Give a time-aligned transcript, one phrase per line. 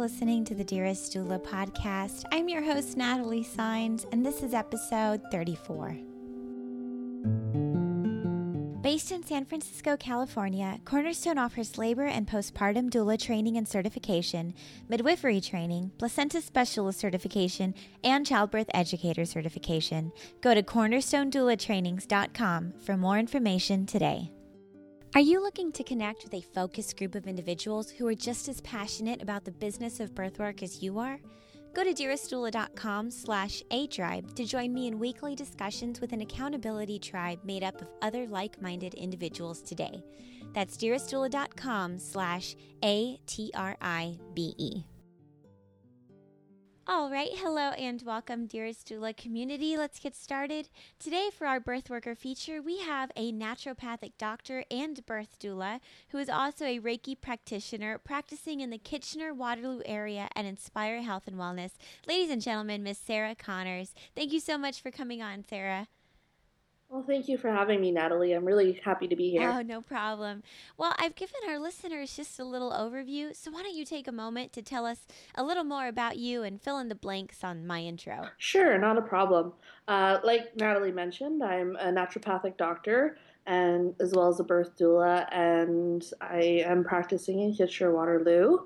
[0.00, 2.24] listening to the Dearest Doula podcast.
[2.32, 5.98] I'm your host, Natalie Signs, and this is episode 34.
[8.80, 14.54] Based in San Francisco, California, Cornerstone offers labor and postpartum doula training and certification,
[14.88, 20.12] midwifery training, placenta specialist certification, and childbirth educator certification.
[20.40, 24.30] Go to cornerstonedoulatrainings.com for more information today.
[25.12, 28.60] Are you looking to connect with a focused group of individuals who are just as
[28.60, 31.18] passionate about the business of birthwork as you are?
[31.74, 37.40] Go to dearestdoula.com slash A-Tribe to join me in weekly discussions with an accountability tribe
[37.42, 40.00] made up of other like-minded individuals today.
[40.54, 42.54] That's dearestdoula.com slash
[42.84, 44.84] A-T-R-I-B-E.
[46.86, 49.76] All right, hello and welcome, dearest doula community.
[49.76, 50.70] Let's get started.
[50.98, 56.18] Today, for our birth worker feature, we have a naturopathic doctor and birth doula who
[56.18, 61.36] is also a Reiki practitioner practicing in the Kitchener Waterloo area and Inspire Health and
[61.36, 61.72] Wellness.
[62.08, 63.94] Ladies and gentlemen, Miss Sarah Connors.
[64.16, 65.86] Thank you so much for coming on, Sarah.
[66.90, 68.32] Well, thank you for having me, Natalie.
[68.32, 69.48] I'm really happy to be here.
[69.48, 70.42] Oh, no problem.
[70.76, 74.12] Well, I've given our listeners just a little overview, so why don't you take a
[74.12, 77.64] moment to tell us a little more about you and fill in the blanks on
[77.64, 78.30] my intro?
[78.38, 79.52] Sure, not a problem.
[79.86, 85.26] Uh, like Natalie mentioned, I'm a naturopathic doctor and as well as a birth doula,
[85.32, 88.58] and I am practicing in Kitchener Waterloo.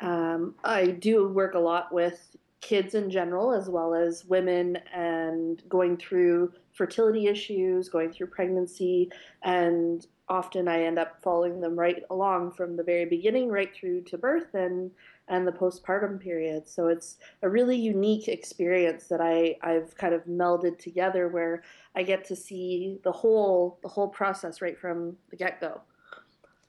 [0.00, 5.62] Um, I do work a lot with kids in general as well as women and
[5.68, 9.10] going through fertility issues, going through pregnancy,
[9.42, 14.02] and often I end up following them right along from the very beginning right through
[14.02, 14.90] to birth and
[15.28, 16.68] and the postpartum period.
[16.68, 21.62] So it's a really unique experience that I I've kind of melded together where
[21.94, 25.80] I get to see the whole the whole process right from the get-go.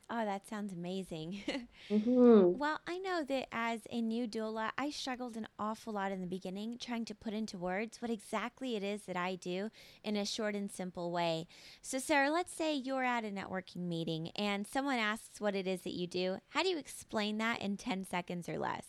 [0.09, 1.41] Oh, that sounds amazing.
[1.89, 2.57] mm-hmm.
[2.57, 6.27] Well, I know that as a new doula, I struggled an awful lot in the
[6.27, 9.69] beginning trying to put into words what exactly it is that I do
[10.05, 11.47] in a short and simple way.
[11.81, 15.81] So, Sarah, let's say you're at a networking meeting and someone asks what it is
[15.81, 16.37] that you do.
[16.49, 18.85] How do you explain that in 10 seconds or less?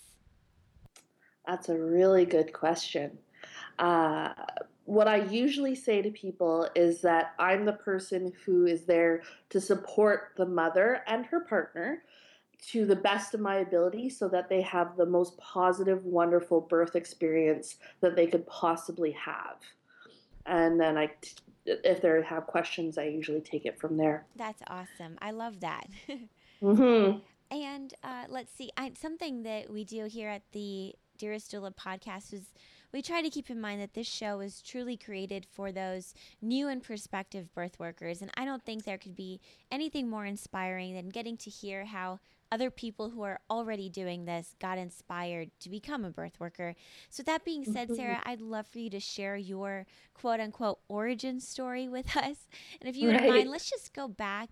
[1.49, 3.19] That's a really good question.
[3.81, 4.35] Uh,
[4.89, 9.61] what I usually say to people is that I'm the person who is there to
[9.61, 12.05] support the mother and her partner
[12.69, 16.97] to the best of my ability so that they have the most positive, wonderful birth
[16.97, 19.59] experience that they could possibly have.
[20.47, 21.11] And then I,
[21.67, 24.25] if they have questions, I usually take it from there.
[24.37, 25.19] That's awesome.
[25.21, 25.87] I love that.
[26.63, 27.19] mm-hmm.
[27.51, 32.33] And uh, let's see, I, something that we do here at the Dearest Doula podcast
[32.33, 32.47] is
[32.93, 36.69] we try to keep in mind that this show is truly created for those new
[36.69, 38.23] and prospective birth workers.
[38.23, 39.41] And I don't think there could be
[39.71, 44.55] anything more inspiring than getting to hear how other people who are already doing this
[44.59, 46.75] got inspired to become a birth worker.
[47.11, 48.29] So, that being said, Sarah, mm-hmm.
[48.29, 52.49] I'd love for you to share your quote unquote origin story with us.
[52.81, 53.21] And if you right.
[53.21, 54.49] wouldn't mind, let's just go back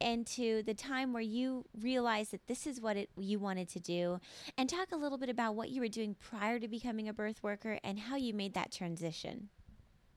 [0.00, 4.20] into the time where you realized that this is what it, you wanted to do
[4.56, 7.42] and talk a little bit about what you were doing prior to becoming a birth
[7.42, 9.48] worker and how you made that transition.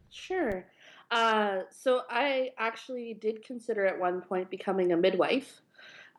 [0.09, 0.65] Sure.
[1.09, 5.61] Uh, so I actually did consider at one point becoming a midwife.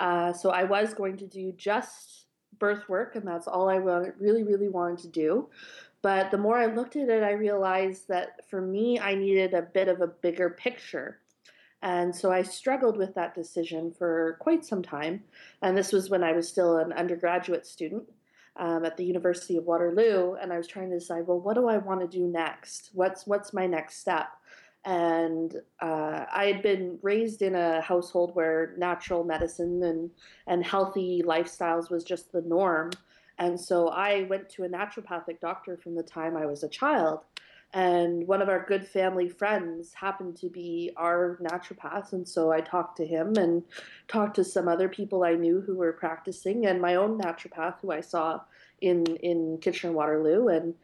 [0.01, 2.27] Uh, so I was going to do just
[2.59, 5.49] birth work, and that's all I really, really wanted to do.
[6.03, 9.63] But the more I looked at it, I realized that for me, I needed a
[9.63, 11.21] bit of a bigger picture.
[11.83, 15.25] And so I struggled with that decision for quite some time.
[15.63, 18.05] And this was when I was still an undergraduate student
[18.57, 20.35] um, at the University of Waterloo.
[20.35, 22.91] And I was trying to decide, well, what do I want to do next?
[22.95, 24.29] What's, what's my next step?
[24.85, 30.11] And uh, I had been raised in a household where natural medicine and,
[30.47, 32.91] and healthy lifestyles was just the norm.
[33.39, 37.25] And so I went to a naturopathic doctor from the time I was a child
[37.75, 42.61] and one of our good family friends happened to be our naturopath and so i
[42.61, 43.63] talked to him and
[44.09, 47.91] talked to some other people i knew who were practicing and my own naturopath who
[47.91, 48.41] i saw
[48.81, 50.75] in in kitchener waterloo and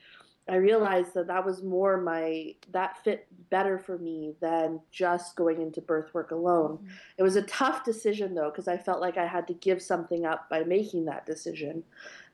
[0.48, 5.60] I realized that that was more my that fit better for me than just going
[5.60, 6.78] into birth work alone.
[6.78, 6.86] Mm-hmm.
[7.18, 10.24] It was a tough decision though because I felt like I had to give something
[10.24, 11.84] up by making that decision.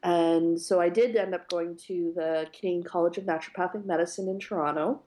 [0.05, 4.39] And so I did end up going to the Canadian College of Naturopathic Medicine in
[4.39, 5.01] Toronto.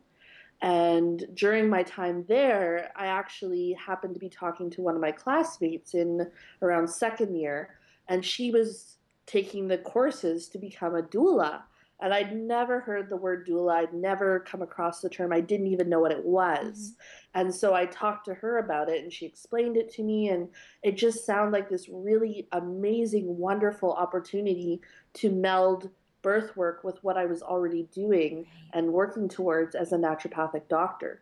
[0.61, 5.11] And during my time there, I actually happened to be talking to one of my
[5.11, 6.27] classmates in
[6.63, 7.75] around second year,
[8.07, 8.97] and she was
[9.27, 11.61] taking the courses to become a doula
[11.99, 13.77] and I'd never heard the word doula.
[13.77, 15.33] I'd never come across the term.
[15.33, 16.93] I didn't even know what it was.
[16.93, 17.39] Mm-hmm.
[17.39, 20.29] And so I talked to her about it and she explained it to me.
[20.29, 20.49] And
[20.83, 24.81] it just sounded like this really amazing, wonderful opportunity
[25.15, 25.89] to meld
[26.21, 31.21] birth work with what I was already doing and working towards as a naturopathic doctor.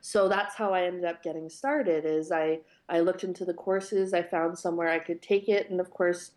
[0.00, 4.14] So that's how I ended up getting started is I, I looked into the courses,
[4.14, 5.68] I found somewhere I could take it.
[5.68, 6.30] And of course,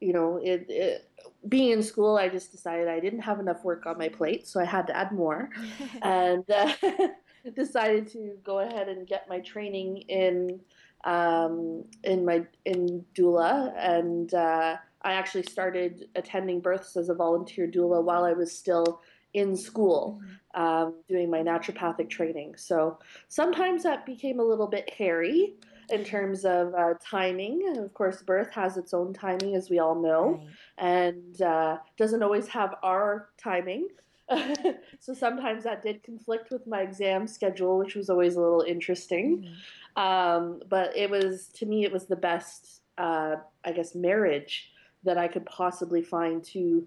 [0.00, 1.10] you know, it, it,
[1.48, 4.60] being in school, I just decided I didn't have enough work on my plate, so
[4.60, 5.50] I had to add more,
[6.02, 6.72] and uh,
[7.54, 10.60] decided to go ahead and get my training in
[11.04, 17.66] um, in my in doula, and uh, I actually started attending births as a volunteer
[17.68, 19.00] doula while I was still
[19.34, 20.62] in school mm-hmm.
[20.62, 22.56] um, doing my naturopathic training.
[22.56, 22.98] So
[23.28, 25.54] sometimes that became a little bit hairy
[25.90, 27.74] in terms of uh, timing.
[27.78, 30.48] Of course, birth has its own timing, as we all know, right.
[30.78, 33.88] and uh, doesn't always have our timing.
[35.00, 39.44] so sometimes that did conflict with my exam schedule, which was always a little interesting.
[39.44, 40.02] Mm-hmm.
[40.02, 44.70] Um, but it was, to me, it was the best, uh, I guess, marriage
[45.04, 46.86] that I could possibly find to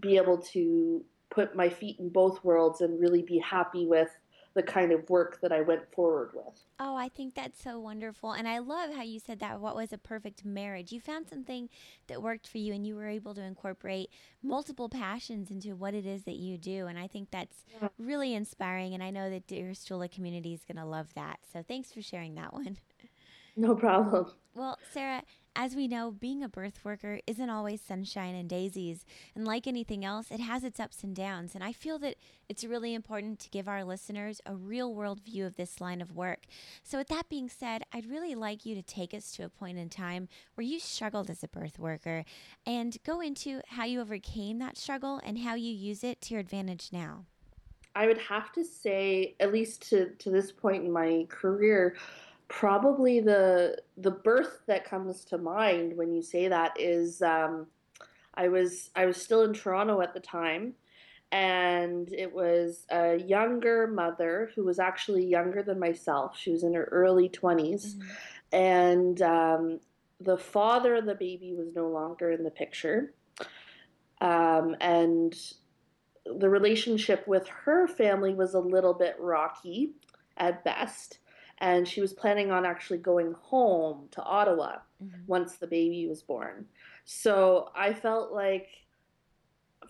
[0.00, 4.10] be able to put my feet in both worlds and really be happy with
[4.58, 6.64] the kind of work that I went forward with.
[6.80, 8.32] Oh, I think that's so wonderful.
[8.32, 10.90] And I love how you said that what was a perfect marriage.
[10.90, 11.68] You found something
[12.08, 14.10] that worked for you and you were able to incorporate
[14.42, 16.88] multiple passions into what it is that you do.
[16.88, 17.88] And I think that's yeah.
[18.00, 18.94] really inspiring.
[18.94, 21.38] And I know that Dearest Doula community is going to love that.
[21.52, 22.78] So thanks for sharing that one.
[23.58, 24.30] No problem.
[24.54, 25.24] Well, Sarah,
[25.56, 29.04] as we know, being a birth worker isn't always sunshine and daisies.
[29.34, 31.56] And like anything else, it has its ups and downs.
[31.56, 32.14] And I feel that
[32.48, 36.14] it's really important to give our listeners a real world view of this line of
[36.14, 36.44] work.
[36.84, 39.76] So, with that being said, I'd really like you to take us to a point
[39.76, 42.24] in time where you struggled as a birth worker
[42.64, 46.40] and go into how you overcame that struggle and how you use it to your
[46.40, 47.24] advantage now.
[47.96, 51.96] I would have to say, at least to, to this point in my career,
[52.48, 57.66] probably the the birth that comes to mind when you say that is um,
[58.34, 60.74] I was I was still in Toronto at the time,
[61.30, 66.36] and it was a younger mother who was actually younger than myself.
[66.38, 68.08] She was in her early 20s mm-hmm.
[68.52, 69.80] and um,
[70.20, 73.12] the father of the baby was no longer in the picture,
[74.22, 75.36] um, and
[76.24, 79.92] the relationship with her family was a little bit rocky
[80.36, 81.18] at best
[81.60, 85.20] and she was planning on actually going home to Ottawa mm-hmm.
[85.26, 86.66] once the baby was born.
[87.04, 88.68] So I felt like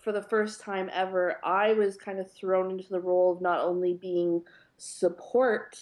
[0.01, 3.59] for the first time ever, I was kind of thrown into the role of not
[3.61, 4.43] only being
[4.77, 5.79] support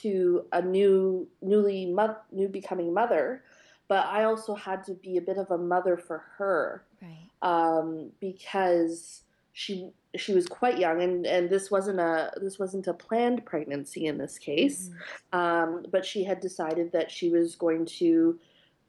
[0.00, 3.44] to a new, newly mo- new becoming mother,
[3.88, 7.28] but I also had to be a bit of a mother for her, right?
[7.42, 9.23] Um, because
[9.54, 14.06] she she was quite young and, and this wasn't a this wasn't a planned pregnancy
[14.06, 15.38] in this case mm-hmm.
[15.38, 18.38] um, but she had decided that she was going to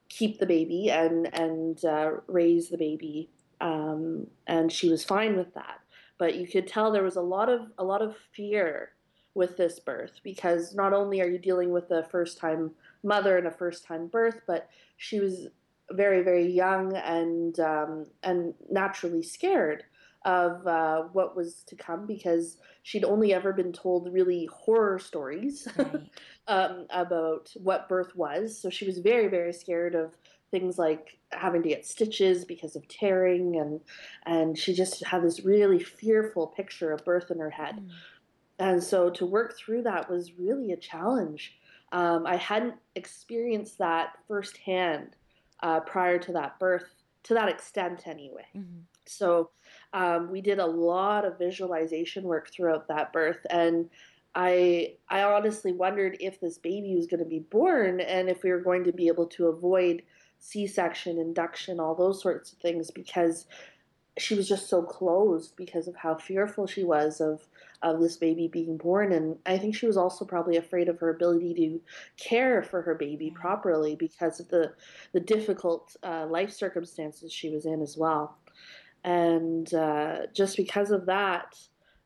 [0.10, 3.30] keep the baby and and uh, raise the baby
[3.62, 5.80] um, and she was fine with that
[6.18, 8.90] but you could tell there was a lot of a lot of fear
[9.36, 12.72] with this birth because not only are you dealing with a first time
[13.04, 15.48] mother and a first time birth but she was
[15.92, 19.84] very very young and um, and naturally scared
[20.26, 25.68] of uh, what was to come because she'd only ever been told really horror stories
[25.78, 26.10] right.
[26.48, 28.60] um, about what birth was.
[28.60, 30.18] So she was very, very scared of
[30.50, 33.82] things like having to get stitches because of tearing, and
[34.26, 37.76] and she just had this really fearful picture of birth in her head.
[37.76, 37.90] Mm.
[38.58, 41.56] And so to work through that was really a challenge.
[41.92, 45.16] Um, I hadn't experienced that firsthand
[45.62, 46.86] uh, prior to that birth,
[47.24, 48.46] to that extent anyway.
[48.56, 48.80] Mm-hmm.
[49.08, 49.50] So
[49.94, 53.90] um, we did a lot of visualization work throughout that birth, and
[54.36, 58.52] I I honestly wondered if this baby was going to be born and if we
[58.52, 60.04] were going to be able to avoid
[60.40, 63.48] C-section, induction, all those sorts of things because
[64.18, 67.48] she was just so closed because of how fearful she was of
[67.82, 71.10] of this baby being born and i think she was also probably afraid of her
[71.10, 71.82] ability to
[72.18, 74.74] care for her baby properly because of the
[75.12, 78.38] the difficult uh, life circumstances she was in as well
[79.06, 81.56] and uh, just because of that,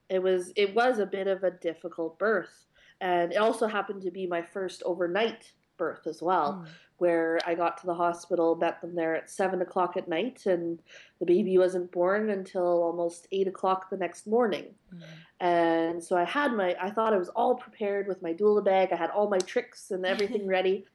[0.09, 2.67] it was it was a bit of a difficult birth,
[2.99, 6.69] and it also happened to be my first overnight birth as well, mm.
[6.97, 10.81] where I got to the hospital, met them there at seven o'clock at night, and
[11.19, 14.65] the baby wasn't born until almost eight o'clock the next morning.
[14.93, 15.03] Mm.
[15.39, 18.89] And so I had my, I thought I was all prepared with my doula bag.
[18.91, 20.85] I had all my tricks and everything ready,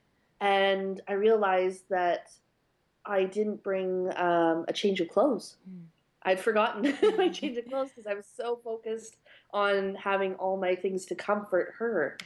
[0.43, 2.31] and I realized that
[3.07, 5.57] I didn't bring um, a change of clothes.
[5.67, 5.85] Mm.
[6.25, 9.17] I'd forgotten my change of clothes because I was so focused
[9.53, 12.17] on having all my things to comfort her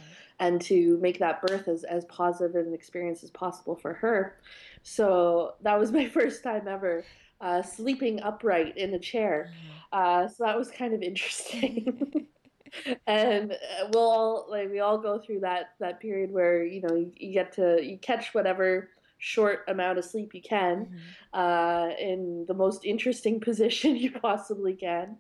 [0.41, 4.37] and to make that birth as, as positive an experience as possible for her.
[4.83, 7.05] So that was my first time ever
[7.41, 9.51] uh, sleeping upright in a chair.
[9.51, 9.79] Mm-hmm.
[9.93, 12.27] Uh, so that was kind of interesting.
[13.07, 16.95] and uh, we'll all like we all go through that that period where you know
[16.95, 21.39] you, you get to you catch whatever short amount of sleep you can mm-hmm.
[21.39, 25.17] uh, in the most interesting position you possibly can.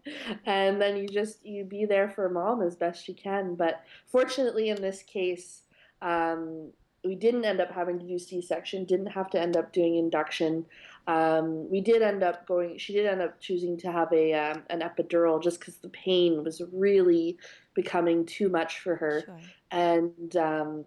[0.47, 3.55] And then you just you be there for mom as best you can.
[3.55, 5.63] But fortunately in this case
[6.01, 6.71] um,
[7.05, 10.65] we didn't end up having to do c-section didn't have to end up doing induction.
[11.07, 14.63] Um, we did end up going she did end up choosing to have a um,
[14.71, 17.39] an epidural just because the pain was really
[17.75, 19.23] becoming too much for her.
[19.25, 19.41] Sure.
[19.71, 20.85] and um,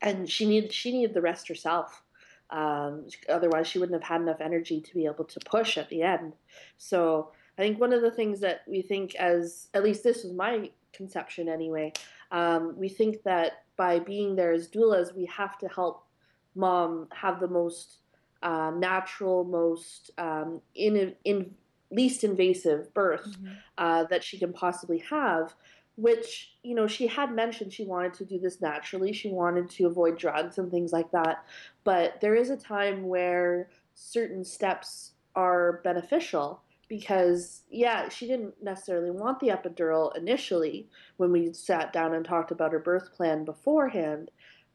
[0.00, 2.02] and she needed she needed the rest herself
[2.50, 6.02] um, otherwise, she wouldn't have had enough energy to be able to push at the
[6.02, 6.34] end.
[6.78, 10.32] So I think one of the things that we think, as at least this was
[10.32, 11.92] my conception anyway,
[12.30, 16.06] um, we think that by being there as doulas, we have to help
[16.54, 17.98] mom have the most
[18.42, 21.54] uh, natural, most um, in, in
[21.90, 23.52] least invasive birth mm-hmm.
[23.78, 25.54] uh, that she can possibly have
[25.96, 29.12] which you know she had mentioned she wanted to do this naturally.
[29.12, 31.44] She wanted to avoid drugs and things like that.
[31.84, 39.10] But there is a time where certain steps are beneficial because yeah she didn't necessarily
[39.10, 44.30] want the epidural initially when we sat down and talked about her birth plan beforehand.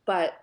[0.06, 0.34] But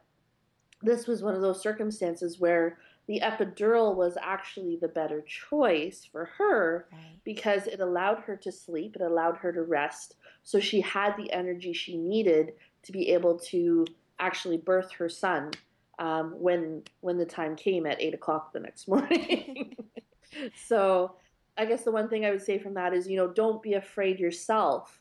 [0.83, 6.27] this was one of those circumstances where the epidural was actually the better choice for
[6.39, 7.19] her right.
[7.25, 10.17] because it allowed her to sleep, it allowed her to rest.
[10.43, 13.87] So she had the energy she needed to be able to
[14.19, 15.51] actually birth her son
[15.99, 19.77] um, when when the time came at eight o'clock the next morning.
[20.67, 21.17] so
[21.57, 23.75] I guess the one thing I would say from that is, you know, don't be
[23.75, 25.01] afraid yourself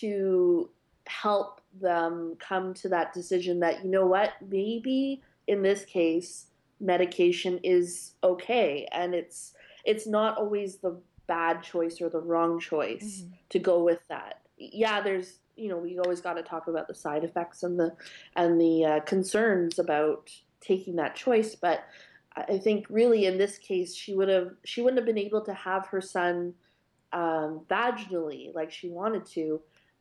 [0.00, 0.70] to
[1.06, 6.46] help them come to that decision that, you know what, maybe in this case,
[6.82, 13.22] medication is okay and it's it's not always the bad choice or the wrong choice
[13.22, 13.32] mm-hmm.
[13.48, 16.94] to go with that yeah there's you know we always got to talk about the
[16.94, 17.94] side effects and the
[18.36, 21.84] and the uh, concerns about taking that choice but
[22.36, 25.54] i think really in this case she would have she wouldn't have been able to
[25.54, 26.52] have her son
[27.12, 29.60] um, vaginally like she wanted to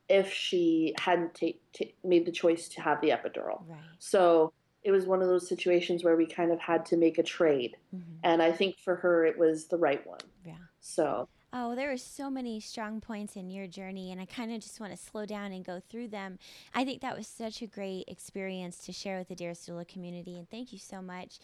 [0.09, 3.79] if she hadn't ta- ta- made the choice to have the epidural right.
[3.99, 4.51] so
[4.83, 7.77] it was one of those situations where we kind of had to make a trade.
[7.95, 8.13] Mm-hmm.
[8.23, 10.19] And I think for her, it was the right one.
[10.45, 10.53] Yeah.
[10.79, 11.27] So.
[11.53, 14.79] Oh, there are so many strong points in your journey, and I kind of just
[14.79, 16.39] want to slow down and go through them.
[16.73, 20.37] I think that was such a great experience to share with the Dearest Doula community,
[20.37, 21.39] and thank you so much.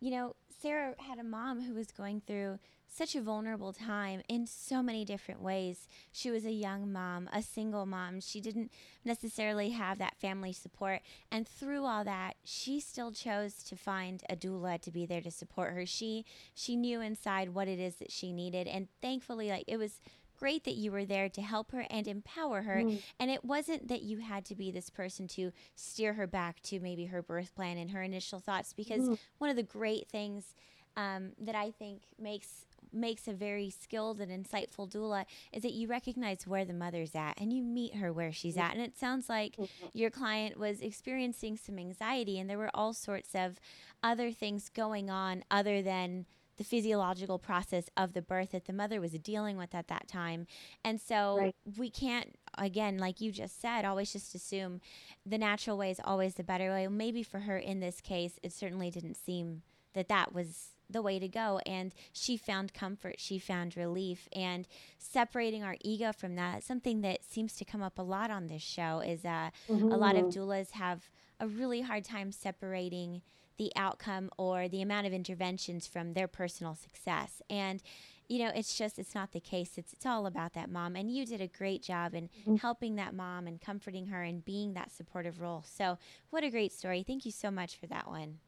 [0.00, 4.46] You know, Sarah had a mom who was going through such a vulnerable time in
[4.46, 5.88] so many different ways.
[6.12, 8.20] She was a young mom, a single mom.
[8.20, 8.70] She didn't
[9.04, 11.00] necessarily have that family support.
[11.30, 15.30] And through all that, she still chose to find a doula to be there to
[15.30, 15.86] support her.
[15.86, 16.24] She
[16.54, 18.68] she knew inside what it is that she needed.
[18.68, 20.00] And thankfully, like it was
[20.38, 22.82] great that you were there to help her and empower her.
[22.82, 23.00] Mm.
[23.18, 26.80] And it wasn't that you had to be this person to steer her back to
[26.80, 29.18] maybe her birth plan and her initial thoughts, because mm.
[29.38, 30.54] one of the great things
[30.96, 35.88] um, that I think makes makes a very skilled and insightful doula is that you
[35.88, 38.72] recognize where the mother's at and you meet her where she's at.
[38.72, 39.86] And it sounds like mm-hmm.
[39.92, 43.58] your client was experiencing some anxiety and there were all sorts of
[44.02, 49.00] other things going on other than the physiological process of the birth that the mother
[49.00, 50.46] was dealing with at that time.
[50.84, 51.54] And so right.
[51.76, 54.80] we can't, again, like you just said, always just assume
[55.26, 56.86] the natural way is always the better way.
[56.86, 59.62] Maybe for her in this case, it certainly didn't seem
[59.94, 61.60] that that was the way to go.
[61.66, 64.28] And she found comfort, she found relief.
[64.32, 64.66] And
[64.98, 68.62] separating our ego from that, something that seems to come up a lot on this
[68.62, 69.90] show, is uh, mm-hmm.
[69.90, 70.40] a lot of mm-hmm.
[70.40, 71.10] doulas have
[71.40, 73.22] a really hard time separating
[73.56, 77.40] the outcome or the amount of interventions from their personal success.
[77.48, 77.82] And
[78.28, 79.76] you know, it's just it's not the case.
[79.76, 82.56] It's it's all about that mom, and you did a great job in mm-hmm.
[82.56, 85.62] helping that mom and comforting her and being that supportive role.
[85.66, 85.98] So,
[86.30, 87.04] what a great story!
[87.06, 88.38] Thank you so much for that one.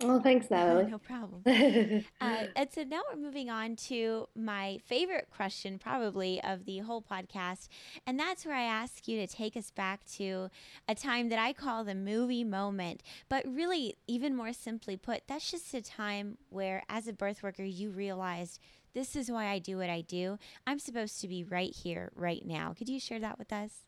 [0.00, 0.86] Well, thanks, Natalie.
[0.86, 1.42] no problem.
[2.20, 7.02] uh, and so now we're moving on to my favorite question, probably, of the whole
[7.02, 7.68] podcast.
[8.06, 10.50] And that's where I ask you to take us back to
[10.88, 13.02] a time that I call the movie moment.
[13.28, 17.64] But really, even more simply put, that's just a time where, as a birth worker,
[17.64, 18.60] you realized
[18.94, 20.38] this is why I do what I do.
[20.66, 22.74] I'm supposed to be right here, right now.
[22.76, 23.82] Could you share that with us?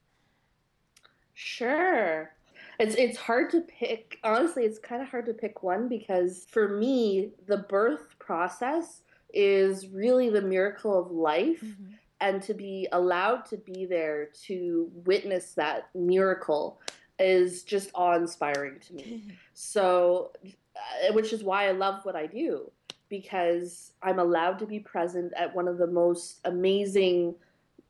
[1.34, 2.32] Sure.
[2.80, 4.18] It's it's hard to pick.
[4.24, 9.02] Honestly, it's kind of hard to pick one because for me, the birth process
[9.34, 11.60] is really the miracle of life.
[11.62, 11.92] Mm-hmm.
[12.22, 16.80] And to be allowed to be there to witness that miracle
[17.18, 19.24] is just awe inspiring to me.
[19.54, 22.70] so, uh, which is why I love what I do
[23.10, 27.34] because I'm allowed to be present at one of the most amazing,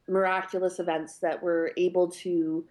[0.09, 2.65] miraculous events that we're able to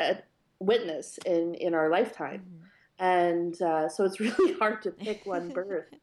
[0.00, 0.14] uh,
[0.58, 2.40] witness in in our lifetime.
[2.40, 2.62] Mm-hmm.
[2.98, 5.86] And uh, so it's really hard to pick one birth.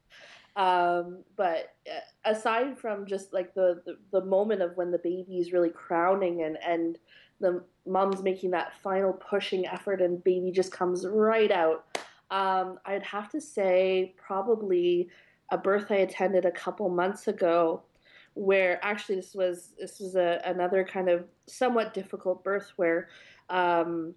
[0.56, 5.38] Um, but uh, aside from just like the, the, the moment of when the baby
[5.38, 6.96] is really crowning and and
[7.40, 11.98] the mom's making that final pushing effort and baby just comes right out,
[12.30, 15.08] um, I'd have to say probably
[15.50, 17.82] a birth I attended a couple months ago,
[18.34, 23.08] where actually this was this was a, another kind of somewhat difficult birth where.
[23.50, 24.14] Um,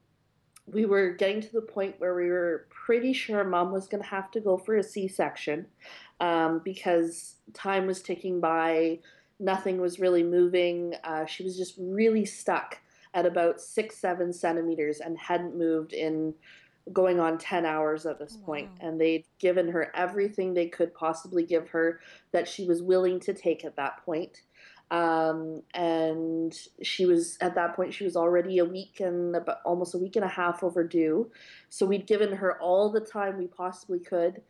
[0.72, 4.10] we were getting to the point where we were pretty sure mom was going to
[4.10, 5.66] have to go for a C section
[6.20, 9.00] um, because time was ticking by,
[9.40, 10.94] nothing was really moving.
[11.04, 12.80] Uh, she was just really stuck
[13.14, 16.34] at about six, seven centimeters and hadn't moved in
[16.94, 18.70] going on 10 hours at this oh, point.
[18.82, 18.90] Wow.
[18.90, 22.00] And they'd given her everything they could possibly give her
[22.32, 24.42] that she was willing to take at that point.
[24.90, 29.94] Um, and she was at that point she was already a week and about almost
[29.94, 31.30] a week and a half overdue.
[31.70, 34.42] So we'd given her all the time we possibly could.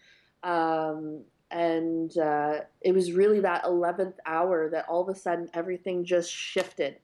[0.44, 6.06] Um, and uh, it was really that 11th hour that all of a sudden everything
[6.06, 7.00] just shifted.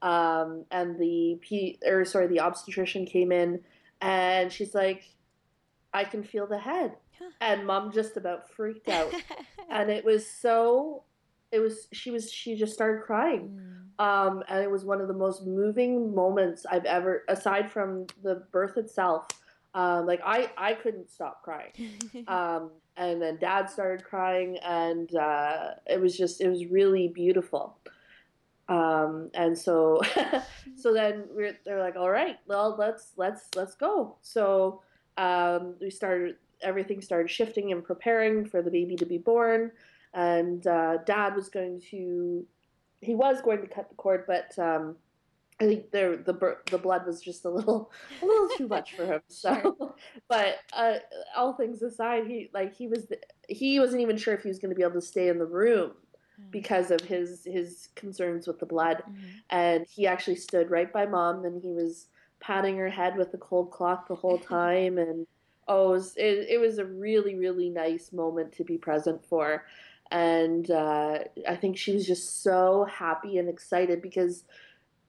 [0.00, 3.60] Um, and the P, or sorry the obstetrician came in
[4.00, 5.04] and she's like
[5.94, 6.94] i can feel the head.
[7.40, 9.14] And mom just about freaked out.
[9.70, 11.04] And it was so
[11.52, 13.60] it was she was she just started crying.
[14.00, 14.04] Mm.
[14.04, 18.42] um, and it was one of the most moving moments i've ever aside from the
[18.50, 19.26] birth itself
[19.74, 21.72] um, like i i couldn't stop crying.
[22.28, 27.78] Um, and then dad started crying and uh, it was just it was really beautiful.
[28.68, 30.00] Um, and so
[30.76, 34.16] so then we're they're like all right well let's let's let's go.
[34.20, 34.82] So
[35.16, 39.72] um, we started everything started shifting and preparing for the baby to be born
[40.14, 42.44] and uh, dad was going to
[43.00, 44.96] he was going to cut the cord but um,
[45.62, 49.06] I think there the the blood was just a little a little too much for
[49.06, 49.20] him.
[49.28, 49.94] So, sure.
[50.28, 50.94] but uh,
[51.36, 53.06] all things aside, he like he was
[53.48, 55.46] he wasn't even sure if he was going to be able to stay in the
[55.46, 55.92] room
[56.40, 56.50] mm.
[56.50, 59.26] because of his his concerns with the blood, mm-hmm.
[59.50, 62.08] and he actually stood right by mom and he was
[62.40, 65.28] patting her head with a cold cloth the whole time and
[65.68, 69.64] oh it was, it, it was a really really nice moment to be present for
[70.12, 74.44] and uh, I think she was just so happy and excited because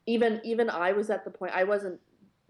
[0.06, 2.00] even even I was at the point I wasn't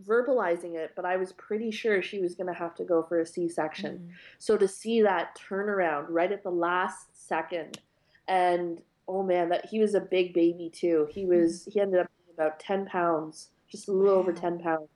[0.06, 3.22] verbalizing it, but I was pretty sure she was going to have to go for
[3.22, 3.96] a C-section.
[3.96, 4.12] Mm-hmm.
[4.38, 7.80] So to see that turnaround right at the last second,
[8.28, 11.08] and oh man, that he was a big baby too.
[11.12, 11.42] He mm-hmm.
[11.42, 14.20] was he ended up about ten pounds, just a little wow.
[14.20, 14.90] over ten pounds,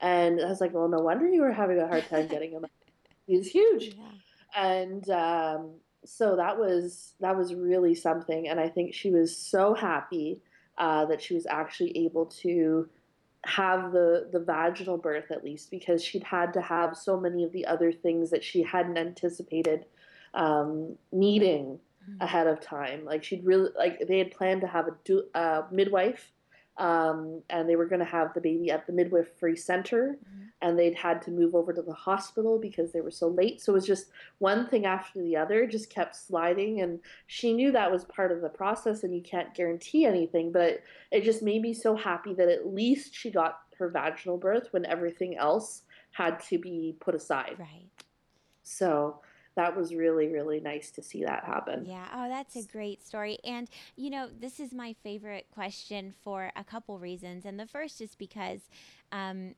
[0.00, 2.66] and I was like, well, no wonder you were having a hard time getting him.
[3.28, 3.94] He's huge,
[4.56, 4.60] yeah.
[4.60, 5.70] and um,
[6.04, 10.40] so that was that was really something, and I think she was so happy
[10.78, 12.88] uh, that she was actually able to
[13.44, 17.52] have the the vaginal birth at least because she'd had to have so many of
[17.52, 19.86] the other things that she hadn't anticipated
[20.34, 22.22] um, needing mm-hmm.
[22.22, 23.04] ahead of time.
[23.04, 26.32] Like she'd really like they had planned to have a du- uh, midwife
[26.80, 30.46] um, and they were going to have the baby at the midwifery center, mm-hmm.
[30.62, 33.60] and they'd had to move over to the hospital because they were so late.
[33.60, 34.06] So it was just
[34.38, 38.40] one thing after the other, just kept sliding, and she knew that was part of
[38.40, 40.52] the process, and you can't guarantee anything.
[40.52, 44.38] But it, it just made me so happy that at least she got her vaginal
[44.38, 47.56] birth when everything else had to be put aside.
[47.58, 47.88] Right.
[48.62, 49.20] So
[49.56, 51.84] that was really really nice to see that happen.
[51.86, 52.06] Yeah.
[52.14, 53.38] Oh, that's a great story.
[53.44, 57.44] And you know, this is my favorite question for a couple reasons.
[57.44, 58.60] And the first is because
[59.12, 59.54] um,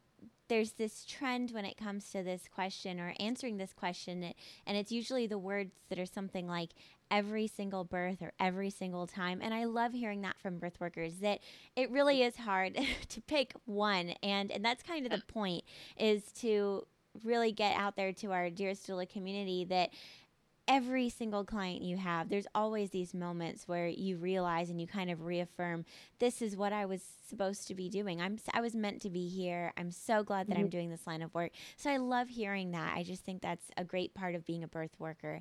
[0.49, 4.35] there's this trend when it comes to this question or answering this question,
[4.67, 6.71] and it's usually the words that are something like
[7.11, 9.41] every single birth or every single time.
[9.43, 11.41] And I love hearing that from birth workers that
[11.77, 12.79] it really is hard
[13.09, 14.15] to pick one.
[14.23, 15.65] And and that's kind of the point
[15.97, 16.87] is to
[17.25, 19.91] really get out there to our Dearest Doula community that
[20.69, 25.11] every single client you have, there's always these moments where you realize and you kind
[25.11, 25.85] of reaffirm,
[26.19, 28.21] this is what I was supposed to be doing.
[28.21, 29.73] I'm I was meant to be here.
[29.77, 30.65] I'm so glad that mm-hmm.
[30.65, 31.51] I'm doing this line of work.
[31.77, 32.97] So I love hearing that.
[32.97, 35.41] I just think that's a great part of being a birth worker.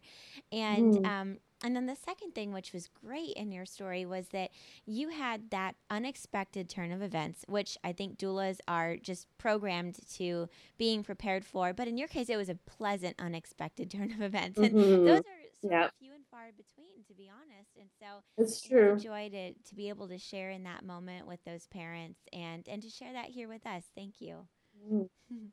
[0.51, 1.05] And mm.
[1.05, 4.51] um, and then the second thing, which was great in your story, was that
[4.85, 10.49] you had that unexpected turn of events, which I think doulas are just programmed to
[10.77, 11.73] being prepared for.
[11.73, 14.57] But in your case, it was a pleasant, unexpected turn of events.
[14.57, 15.05] And mm-hmm.
[15.05, 15.93] those are so yep.
[15.99, 17.69] few and far between, to be honest.
[17.79, 18.97] And so it's true.
[18.97, 22.81] joy to, to be able to share in that moment with those parents and, and
[22.81, 23.83] to share that here with us.
[23.95, 24.47] Thank you.
[24.91, 25.07] Mm.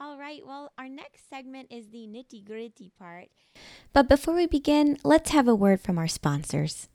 [0.00, 3.30] All right, well, our next segment is the nitty gritty part.
[3.92, 6.88] But before we begin, let's have a word from our sponsors.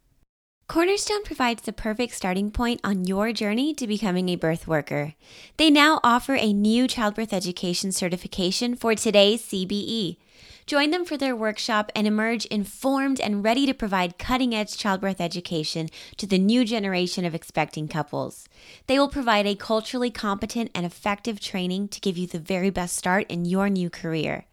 [0.68, 5.14] Cornerstone provides the perfect starting point on your journey to becoming a birth worker.
[5.58, 10.18] They now offer a new childbirth education certification for today's CBE.
[10.66, 15.20] Join them for their workshop and emerge informed and ready to provide cutting edge childbirth
[15.20, 18.48] education to the new generation of expecting couples.
[18.88, 22.96] They will provide a culturally competent and effective training to give you the very best
[22.96, 24.46] start in your new career.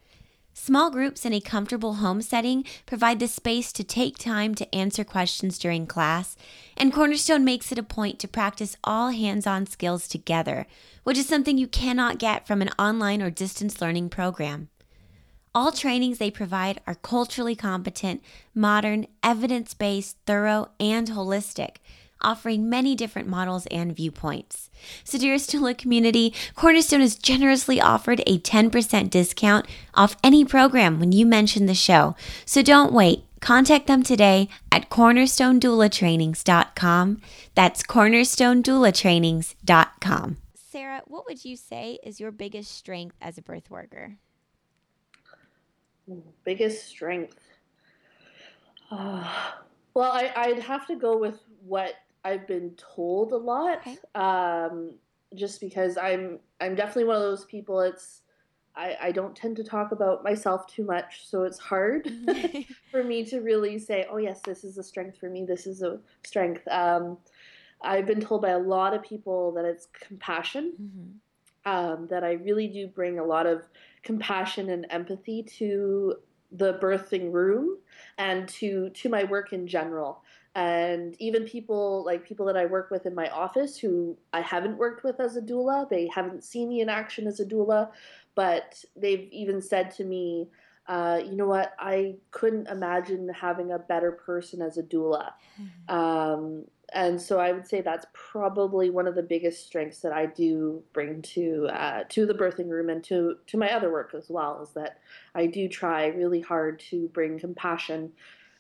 [0.62, 5.05] Small groups in a comfortable home setting provide the space to take time to answer
[5.05, 6.37] questions during class,
[6.77, 10.66] and Cornerstone makes it a point to practice all hands on skills together,
[11.03, 14.68] which is something you cannot get from an online or distance learning program.
[15.55, 18.23] All trainings they provide are culturally competent,
[18.55, 21.77] modern, evidence based, thorough, and holistic
[22.23, 24.71] offering many different models and viewpoints.
[25.05, 31.13] So, Dearest Doula community, Cornerstone has generously offered a 10% discount off any program when
[31.13, 32.15] you mention the show.
[32.45, 33.25] So, don't wait.
[33.41, 37.23] Contact them today at cornerstonedoulatrainings.com.
[37.55, 40.37] That's cornerstonedoulatrainings.com.
[40.55, 44.17] Sarah, what would you say is your biggest strength as a birth worker?
[46.45, 47.39] Biggest strength.
[48.91, 49.25] Uh,
[49.95, 53.79] well, I, I'd have to go with what I've been told a lot.
[53.79, 53.99] Okay.
[54.15, 54.95] Um,
[55.35, 57.81] just because I'm I'm definitely one of those people.
[57.81, 58.23] It's
[58.77, 62.61] I, I don't tend to talk about myself too much, so it's hard mm-hmm.
[62.91, 65.45] for me to really say, oh yes, this is a strength for me.
[65.45, 66.67] This is a strength.
[66.69, 67.19] Um,
[67.83, 70.73] I've been told by a lot of people that it's compassion.
[70.81, 71.11] Mm-hmm.
[71.67, 73.65] Um, that I really do bring a lot of
[74.03, 76.15] compassion and empathy to
[76.53, 77.77] the birthing room
[78.17, 80.23] and to to my work in general
[80.55, 84.79] and even people like people that I work with in my office who I haven't
[84.79, 87.91] worked with as a doula, they haven't seen me in action as a doula,
[88.35, 90.49] but they've even said to me,
[90.89, 95.31] uh, you know what, I couldn't imagine having a better person as a doula.
[95.61, 95.95] Mm-hmm.
[95.95, 100.27] Um, and so I would say that's probably one of the biggest strengths that I
[100.27, 104.29] do bring to uh, to the birthing room and to to my other work as
[104.29, 104.99] well is that
[105.37, 108.11] I do try really hard to bring compassion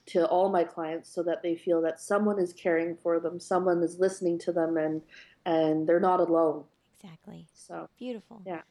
[0.06, 3.82] to all my clients so that they feel that someone is caring for them, someone
[3.82, 5.02] is listening to them, and
[5.46, 6.64] and they're not alone.
[7.02, 7.46] Exactly.
[7.54, 8.42] So beautiful.
[8.46, 8.62] Yeah.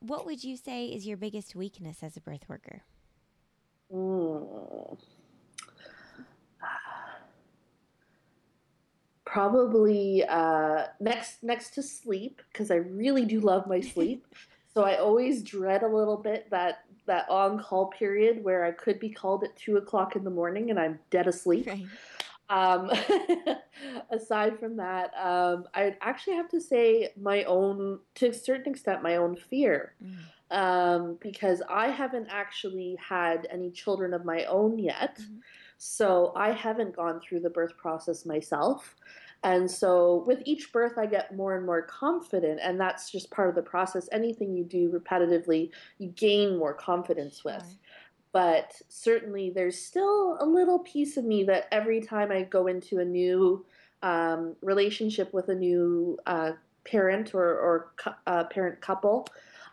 [0.00, 2.82] What would you say is your biggest weakness as a birth worker?
[3.92, 4.98] Mm.
[9.24, 14.26] Probably uh, next next to sleep because I really do love my sleep.
[14.72, 18.98] so I always dread a little bit that that on call period where I could
[18.98, 21.66] be called at two o'clock in the morning and I'm dead asleep.
[21.66, 21.86] Right.
[22.48, 22.90] Um,
[24.10, 29.02] aside from that, um, I actually have to say my own, to a certain extent,
[29.02, 29.94] my own fear.
[30.04, 30.16] Mm.
[30.48, 35.18] Um, because I haven't actually had any children of my own yet.
[35.20, 35.38] Mm-hmm.
[35.78, 38.94] So I haven't gone through the birth process myself.
[39.46, 43.48] And so with each birth, I get more and more confident, and that's just part
[43.48, 44.08] of the process.
[44.10, 47.78] Anything you do repetitively, you gain more confidence with.
[48.32, 52.98] But certainly, there's still a little piece of me that every time I go into
[52.98, 53.64] a new
[54.02, 56.52] um, relationship with a new uh,
[56.84, 57.92] parent or, or
[58.26, 59.28] uh, parent couple,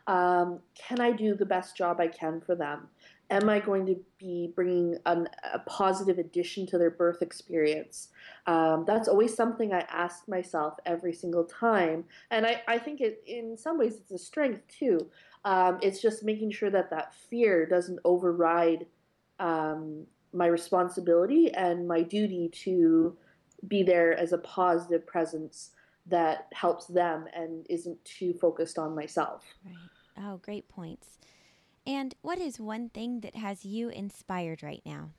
[0.05, 2.89] um, can I do the best job I can for them?
[3.29, 8.09] Am I going to be bringing an, a positive addition to their birth experience?
[8.47, 12.05] Um, that's always something I ask myself every single time.
[12.31, 15.09] And I, I think it, in some ways it's a strength too.
[15.45, 18.85] Um, it's just making sure that that fear doesn't override
[19.39, 23.17] um, my responsibility and my duty to
[23.67, 25.71] be there as a positive presence
[26.05, 29.43] that helps them and isn't too focused on myself.
[29.65, 30.25] Right.
[30.25, 31.17] Oh, great points.
[31.85, 35.09] And what is one thing that has you inspired right now?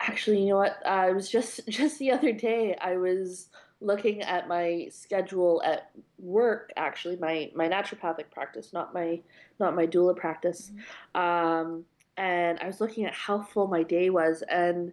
[0.00, 0.78] Actually, you know what?
[0.84, 2.76] Uh, I was just just the other day.
[2.80, 3.48] I was
[3.80, 6.72] looking at my schedule at work.
[6.76, 9.20] Actually, my my naturopathic practice, not my
[9.58, 10.70] not my doula practice.
[11.14, 11.20] Mm-hmm.
[11.20, 11.84] Um,
[12.16, 14.92] and I was looking at how full my day was, and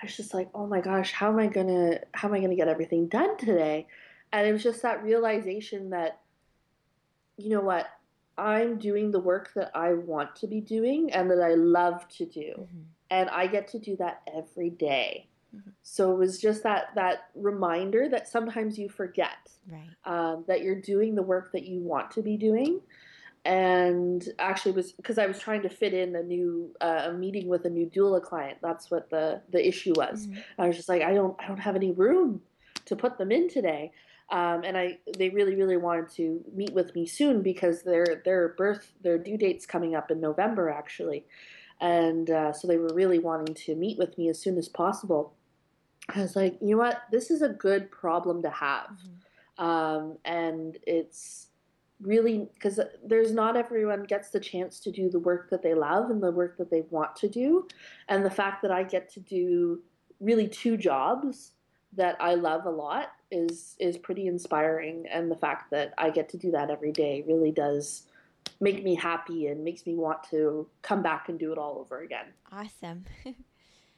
[0.00, 2.56] I was just like, "Oh my gosh, how am I gonna how am I gonna
[2.56, 3.86] get everything done today?"
[4.32, 6.20] And it was just that realization that,
[7.36, 7.86] you know what,
[8.38, 12.26] I'm doing the work that I want to be doing and that I love to
[12.26, 12.52] do.
[12.58, 12.80] Mm-hmm.
[13.10, 15.28] And I get to do that every day.
[15.54, 15.70] Mm-hmm.
[15.82, 19.88] So it was just that that reminder that sometimes you forget right.
[20.04, 22.80] um, that you're doing the work that you want to be doing,
[23.44, 27.48] and actually was because I was trying to fit in a new uh, a meeting
[27.48, 28.58] with a new doula client.
[28.62, 30.28] That's what the the issue was.
[30.28, 30.40] Mm-hmm.
[30.58, 32.42] I was just like, I don't I don't have any room
[32.84, 33.90] to put them in today.
[34.30, 38.50] Um, and I they really really wanted to meet with me soon because their their
[38.50, 41.24] birth their due date's coming up in November actually,
[41.80, 45.34] and uh, so they were really wanting to meet with me as soon as possible.
[46.08, 48.90] I was like, you know what, this is a good problem to have,
[49.58, 49.64] mm-hmm.
[49.64, 51.48] um, and it's
[52.00, 56.10] really because there's not everyone gets the chance to do the work that they love
[56.10, 57.66] and the work that they want to do
[58.08, 59.80] and the fact that i get to do
[60.18, 61.52] really two jobs
[61.92, 66.28] that i love a lot is is pretty inspiring and the fact that i get
[66.28, 68.06] to do that every day really does
[68.60, 72.00] make me happy and makes me want to come back and do it all over
[72.00, 72.26] again.
[72.52, 73.04] Awesome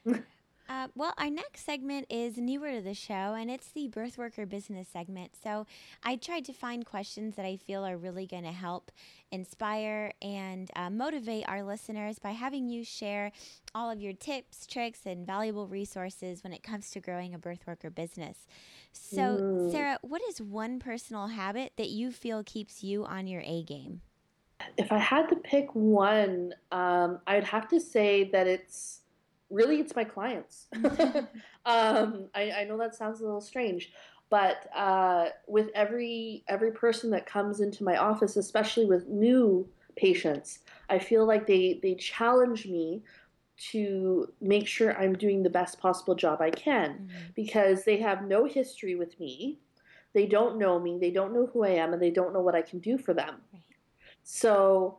[0.73, 4.47] Uh, well, our next segment is newer to the show, and it's the birth worker
[4.47, 5.33] business segment.
[5.45, 5.67] So
[6.03, 8.91] I tried to find questions that I feel are really going to help
[9.31, 13.33] inspire and uh, motivate our listeners by having you share
[13.75, 17.67] all of your tips, tricks, and valuable resources when it comes to growing a birth
[17.67, 18.47] worker business.
[18.93, 19.69] So.
[19.71, 24.01] Sarah, what is one personal habit that you feel keeps you on your A game?
[24.79, 29.02] If I had to pick one, um, I'd have to say that it's
[29.53, 30.67] really it's my clients.
[31.67, 33.93] um, I, I, know that sounds a little strange,
[34.31, 40.61] but uh, with every every person that comes into my office, especially with new patients,
[40.89, 43.03] I feel like they they challenge me
[43.71, 47.19] to make sure I'm doing the best possible job I can mm-hmm.
[47.37, 49.61] because they have no history with me.
[50.15, 52.55] They don't know me, they don't know who I am, and they don't know what
[52.55, 53.37] I can do for them.
[53.53, 53.63] Right.
[54.25, 54.99] So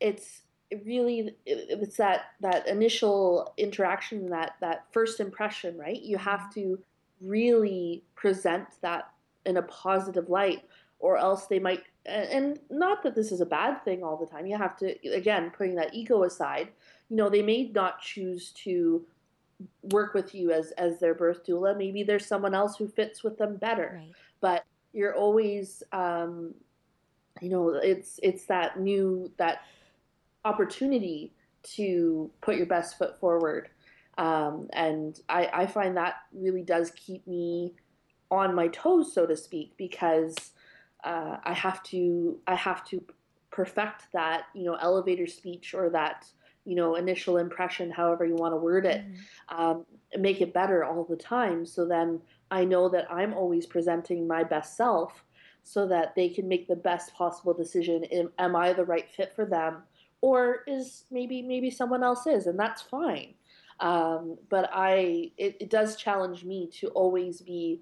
[0.00, 6.40] it's it really it's that that initial interaction that that first impression right you have
[6.40, 6.60] mm-hmm.
[6.60, 6.78] to
[7.20, 9.10] really present that
[9.46, 10.64] in a positive light
[10.98, 14.46] or else they might and not that this is a bad thing all the time
[14.46, 16.68] you have to again putting that ego aside
[17.08, 19.04] you know they may not choose to
[19.90, 23.36] work with you as as their birth doula maybe there's someone else who fits with
[23.36, 24.12] them better right.
[24.40, 26.54] but you're always um
[27.40, 29.60] you know it's it's that new that
[30.44, 33.68] opportunity to put your best foot forward.
[34.18, 37.74] Um, and I, I find that really does keep me
[38.30, 40.36] on my toes, so to speak, because
[41.04, 43.02] uh, I have to I have to
[43.50, 46.26] perfect that you know elevator speech or that
[46.64, 49.60] you know initial impression, however you want to word it, mm-hmm.
[49.60, 49.86] um,
[50.18, 51.64] make it better all the time.
[51.64, 55.24] So then I know that I'm always presenting my best self,
[55.62, 58.04] so that they can make the best possible decision.
[58.04, 59.82] Am, am I the right fit for them?
[60.20, 63.34] Or is maybe maybe someone else is, and that's fine.
[63.80, 67.80] Um, but I it, it does challenge me to always be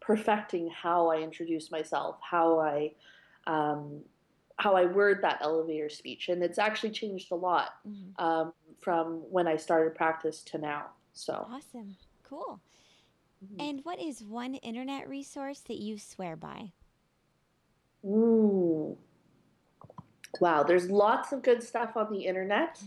[0.00, 2.92] perfecting how I introduce myself, how I
[3.46, 4.00] um,
[4.56, 8.24] how I word that elevator speech, and it's actually changed a lot mm-hmm.
[8.24, 10.86] um, from when I started practice to now.
[11.12, 12.60] So awesome, cool.
[13.44, 13.60] Mm-hmm.
[13.60, 16.72] And what is one internet resource that you swear by?
[18.04, 18.96] Ooh,
[20.40, 22.82] wow, there's lots of good stuff on the internet.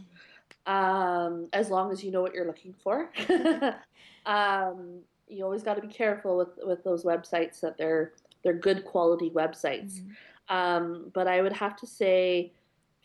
[0.65, 3.09] Um, as long as you know what you're looking for.
[4.25, 8.85] um, you always got to be careful with, with those websites that they're they're good
[8.85, 9.99] quality websites.
[9.99, 10.55] Mm-hmm.
[10.55, 12.53] Um, but I would have to say,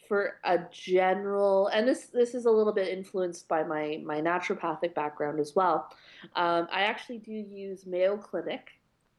[0.08, 4.94] for a general, and this this is a little bit influenced by my my naturopathic
[4.94, 5.90] background as well.
[6.36, 8.70] Um, I actually do use Mayo Clinic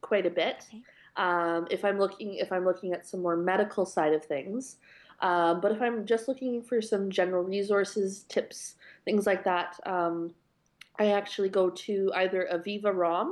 [0.02, 0.66] quite a bit.
[0.70, 0.82] Okay.
[1.16, 4.78] Um, if I'm looking if I'm looking at some more medical side of things,
[5.24, 10.34] um, but if I'm just looking for some general resources, tips, things like that, um,
[11.00, 13.32] I actually go to either Aviva Romm.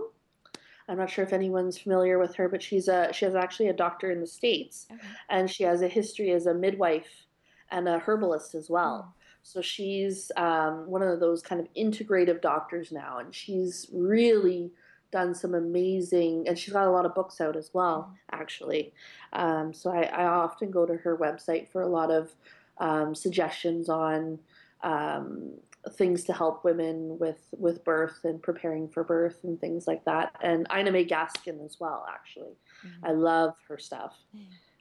[0.88, 3.74] I'm not sure if anyone's familiar with her, but she's a she has actually a
[3.74, 5.02] doctor in the states, okay.
[5.30, 7.28] and she has a history as a midwife
[7.72, 9.10] and a herbalist as well.
[9.10, 9.14] Oh.
[9.44, 14.72] So she's um, one of those kind of integrative doctors now, and she's really
[15.12, 18.41] done some amazing, and she's got a lot of books out as well, mm-hmm.
[18.41, 18.93] actually.
[19.34, 22.32] Um, so I, I, often go to her website for a lot of
[22.78, 24.39] um, suggestions on
[24.84, 25.52] um,
[25.93, 30.36] things to help women with with birth and preparing for birth and things like that.
[30.41, 32.58] And Ina May Gaskin as well, actually.
[32.86, 33.06] Mm-hmm.
[33.06, 34.15] I love her stuff.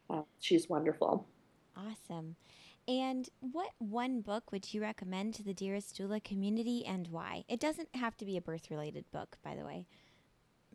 [0.09, 1.27] Uh, she's wonderful.
[1.77, 2.37] Awesome.
[2.89, 7.45] And what one book would you recommend to the Dearest Doula community and why?
[7.49, 9.87] It doesn't have to be a birth related book, by the way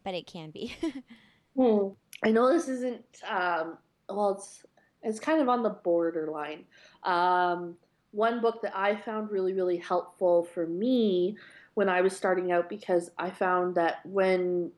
[0.06, 0.74] but it can be.
[1.58, 1.90] hmm.
[2.24, 4.36] I know this isn't um, well.
[4.36, 4.64] It's
[5.04, 6.64] it's kind of on the borderline.
[7.04, 7.76] Um,
[8.12, 11.36] one book that I found really really helpful for me
[11.74, 14.72] when I was starting out because I found that when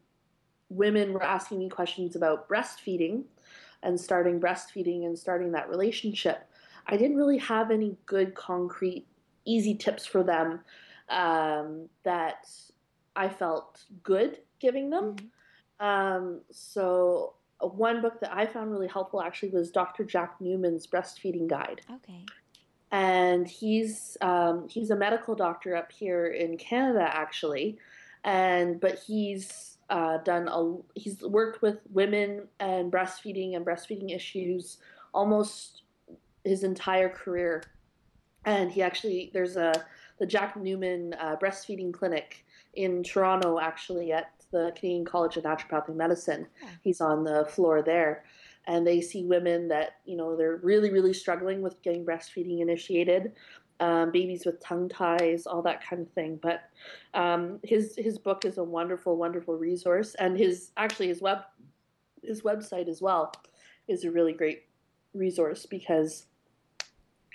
[0.70, 3.24] women were asking me questions about breastfeeding
[3.84, 6.50] and starting breastfeeding and starting that relationship,
[6.88, 9.06] I didn't really have any good, concrete,
[9.46, 10.62] easy tips for them
[11.10, 12.48] um, that
[13.18, 15.16] I felt good giving them.
[15.16, 15.86] Mm-hmm.
[15.86, 20.06] Um, so uh, one book that I found really helpful actually was Dr.
[20.06, 21.82] Jack Newman's Breastfeeding Guide.
[21.92, 22.24] Okay.
[22.92, 27.78] And he's um, he's a medical doctor up here in Canada actually,
[28.24, 34.78] and but he's uh, done a he's worked with women and breastfeeding and breastfeeding issues
[35.14, 35.82] almost
[36.46, 37.62] his entire career.
[38.46, 39.74] And he actually there's a
[40.20, 42.46] the Jack Newman uh, breastfeeding clinic
[42.78, 46.48] in Toronto actually at the Canadian College of Naturopathic Medicine.
[46.62, 46.70] Yeah.
[46.84, 48.24] He's on the floor there.
[48.68, 53.32] And they see women that, you know, they're really, really struggling with getting breastfeeding initiated,
[53.80, 56.40] um, babies with tongue ties, all that kind of thing.
[56.42, 56.64] But
[57.14, 61.40] um, his his book is a wonderful, wonderful resource, and his actually his web
[62.24, 63.32] his website as well
[63.88, 64.64] is a really great
[65.14, 66.26] resource because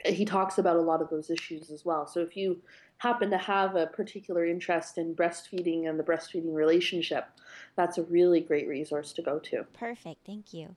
[0.04, 2.06] he talks about a lot of those issues as well.
[2.06, 2.60] So if you
[3.02, 7.24] happen to have a particular interest in breastfeeding and the breastfeeding relationship,
[7.74, 9.64] that's a really great resource to go to.
[9.72, 10.24] Perfect.
[10.24, 10.76] Thank you.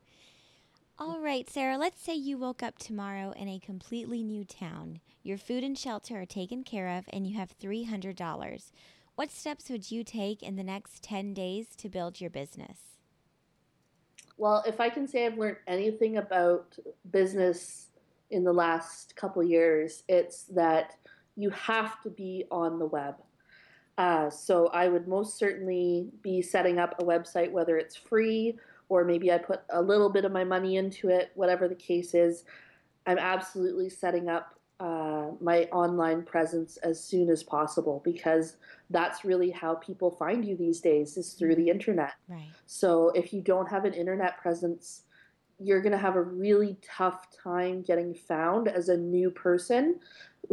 [0.98, 5.02] All right, Sarah, let's say you woke up tomorrow in a completely new town.
[5.22, 8.72] Your food and shelter are taken care of, and you have $300.
[9.14, 12.80] What steps would you take in the next 10 days to build your business?
[14.38, 16.76] Well, if I can say I've learned anything about
[17.12, 17.90] business
[18.32, 20.96] in the last couple years, it's that
[21.36, 23.16] you have to be on the web.
[23.98, 28.58] Uh, so I would most certainly be setting up a website, whether it's free
[28.90, 32.14] or maybe I put a little bit of my money into it, whatever the case
[32.14, 32.44] is.
[33.08, 38.58] I'm absolutely setting up uh, my online presence as soon as possible because
[38.90, 41.72] that's really how people find you these days is through the mm-hmm.
[41.72, 42.14] internet.
[42.28, 42.50] Right.
[42.66, 45.04] So if you don't have an internet presence,
[45.60, 50.00] you're going to have a really tough time getting found as a new person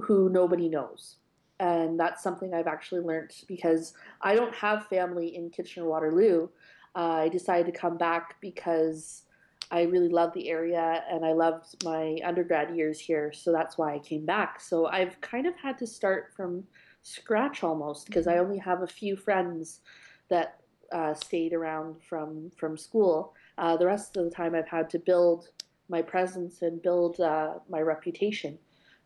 [0.02, 1.16] who nobody knows.
[1.60, 6.48] And that's something I've actually learned because I don't have family in Kitchener Waterloo.
[6.96, 9.24] Uh, I decided to come back because
[9.70, 13.32] I really love the area and I loved my undergrad years here.
[13.32, 14.60] So that's why I came back.
[14.60, 16.64] So I've kind of had to start from
[17.02, 19.80] scratch almost because I only have a few friends
[20.28, 20.60] that
[20.92, 23.34] uh, stayed around from, from school.
[23.56, 25.48] Uh, the rest of the time, I've had to build
[25.88, 28.58] my presence and build uh, my reputation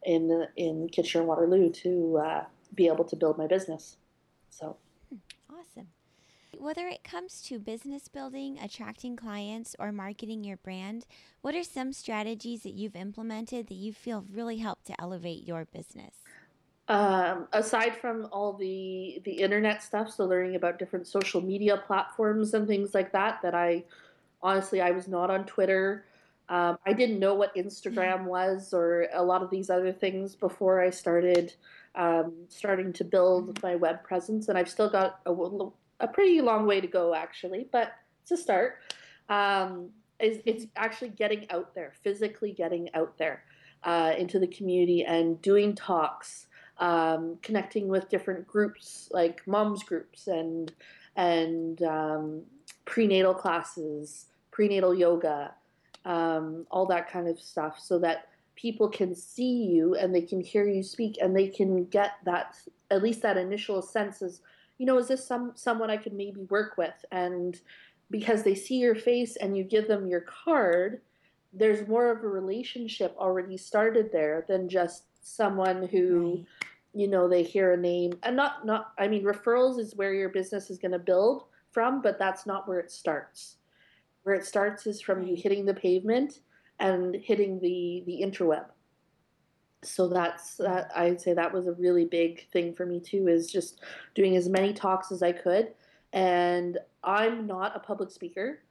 [0.07, 3.97] in in Kitchener Waterloo to uh, be able to build my business.
[4.49, 4.77] So
[5.51, 5.89] awesome.
[6.59, 11.05] Whether it comes to business building, attracting clients, or marketing your brand,
[11.43, 15.67] what are some strategies that you've implemented that you feel really help to elevate your
[15.67, 16.15] business?
[16.89, 22.55] Um, aside from all the the internet stuff, so learning about different social media platforms
[22.55, 23.85] and things like that, that I
[24.41, 26.05] honestly I was not on Twitter.
[26.49, 30.81] Um, I didn't know what Instagram was or a lot of these other things before
[30.81, 31.55] I started
[31.97, 35.35] um, starting to build my web presence, and I've still got a,
[36.01, 38.77] a, pretty long way to go actually, but it's a start.
[39.29, 39.89] Um,
[40.21, 43.45] it's, it's, actually getting out there, physically getting out there
[43.83, 46.47] uh, into the community and doing talks,
[46.79, 50.73] um, connecting with different groups like moms groups and
[51.17, 52.43] and um,
[52.85, 55.55] prenatal classes, prenatal yoga
[56.07, 60.41] um, all that kind of stuff, so that people can see you and they can
[60.41, 62.57] hear you speak and they can get that
[62.91, 64.41] at least that initial sense is,
[64.79, 67.05] you know, is this some someone I could maybe work with?
[67.13, 67.61] And
[68.11, 71.03] because they see your face and you give them your card,
[71.53, 76.47] there's more of a relationship already started there than just someone who right.
[76.95, 80.29] you know they hear a name and not not i mean referrals is where your
[80.29, 83.57] business is going to build from but that's not where it starts
[84.27, 86.41] where it starts is from you hitting the pavement
[86.81, 88.65] and hitting the the interweb.
[89.85, 90.91] So that's that.
[90.97, 93.29] I'd say that was a really big thing for me too.
[93.29, 93.83] Is just
[94.17, 95.75] doing as many talks as I could.
[96.13, 98.65] And I'm not a public speaker.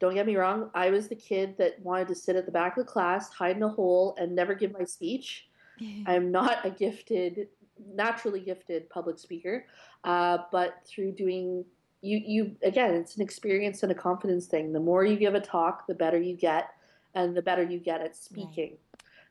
[0.00, 0.70] Don't get me wrong.
[0.74, 3.56] I was the kid that wanted to sit at the back of the class, hide
[3.56, 5.46] in a hole, and never give my speech.
[6.06, 7.48] I'm not a gifted,
[7.94, 9.66] naturally gifted public speaker,
[10.04, 11.66] uh, but through doing
[12.02, 14.72] you you again it's an experience and a confidence thing.
[14.72, 16.70] The more you give a talk the better you get
[17.14, 18.76] and the better you get at speaking.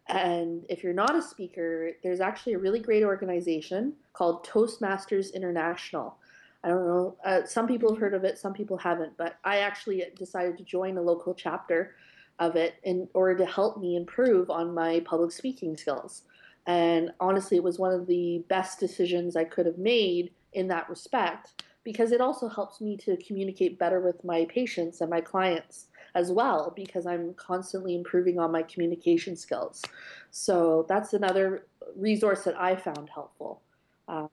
[0.10, 0.18] Right.
[0.24, 6.18] and if you're not a speaker there's actually a really great organization called toastmasters international.
[6.64, 9.58] I don't know uh, some people have heard of it some people haven't but i
[9.58, 11.95] actually decided to join a local chapter
[12.39, 16.24] of it in order to help me improve on my public speaking skills.
[16.68, 20.89] And honestly it was one of the best decisions i could have made in that
[20.89, 25.88] respect because it also helps me to communicate better with my patients and my clients
[26.16, 29.82] as well because I'm constantly improving on my communication skills.
[30.30, 31.66] So that's another
[31.96, 33.62] resource that I found helpful.
[34.08, 34.28] Uh,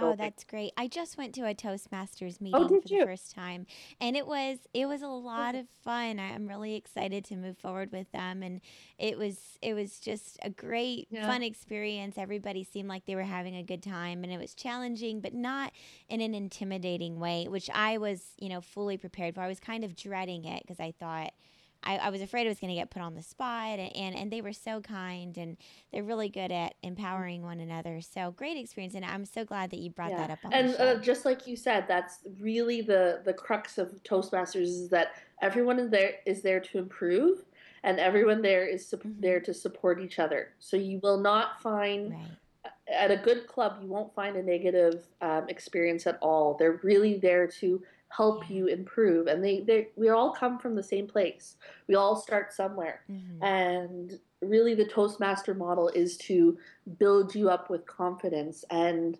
[0.00, 0.72] Oh, that's great.
[0.76, 3.00] I just went to a Toastmasters oh, meeting oh, for you?
[3.00, 3.66] the first time
[4.00, 6.18] and it was it was a lot of fun.
[6.18, 8.60] I'm really excited to move forward with them and
[8.98, 11.26] it was it was just a great yeah.
[11.26, 12.16] fun experience.
[12.18, 15.72] Everybody seemed like they were having a good time and it was challenging but not
[16.08, 19.40] in an intimidating way, which I was, you know, fully prepared for.
[19.40, 21.32] I was kind of dreading it because I thought
[21.82, 24.16] I, I was afraid I was going to get put on the spot, and, and,
[24.16, 25.56] and they were so kind, and
[25.92, 28.00] they're really good at empowering one another.
[28.00, 30.26] So great experience, and I'm so glad that you brought yeah.
[30.26, 30.38] that up.
[30.50, 35.12] and uh, just like you said, that's really the the crux of Toastmasters is that
[35.40, 37.44] everyone is there is there to improve,
[37.84, 39.20] and everyone there is su- mm-hmm.
[39.20, 40.50] there to support each other.
[40.58, 42.12] So you will not find.
[42.12, 42.20] Right
[42.90, 46.54] at a good club, you won't find a negative um, experience at all.
[46.58, 50.82] They're really there to help you improve and they, they we all come from the
[50.82, 51.56] same place.
[51.88, 53.02] We all start somewhere.
[53.10, 53.42] Mm-hmm.
[53.42, 56.56] and really the toastmaster model is to
[56.98, 59.18] build you up with confidence and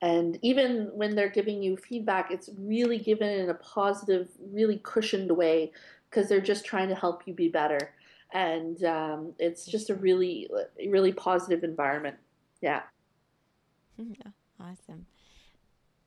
[0.00, 5.30] and even when they're giving you feedback it's really given in a positive really cushioned
[5.32, 5.72] way
[6.10, 7.94] because they're just trying to help you be better.
[8.32, 10.48] And um, it's just a really
[10.88, 12.16] really positive environment.
[12.60, 12.82] Yeah.
[14.62, 15.06] Awesome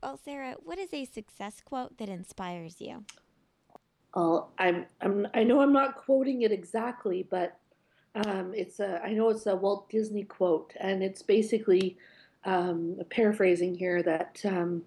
[0.04, 3.06] well, Sarah, what is a success quote that inspires you?
[4.14, 7.58] Uh, I'm, I'm, I know I'm not quoting it exactly, but
[8.14, 11.97] um, it's a, I know it's a Walt Disney quote, and it's basically
[12.43, 14.84] um, paraphrasing here that um,